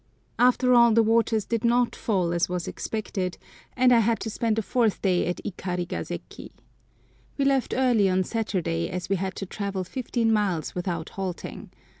[0.39, 3.37] AFTER all the waters did not fall as was expected,
[3.77, 6.49] and I had to spend a fourth day at Ikarigaseki.
[7.37, 11.69] We left early on Saturday, as we had to travel fifteen miles without halting.